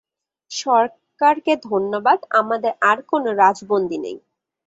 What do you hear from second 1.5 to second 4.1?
ধন্যবাদ, আমাদের আর কোনো রাজবন্দী